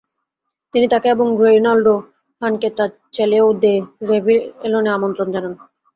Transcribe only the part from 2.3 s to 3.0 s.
Han তার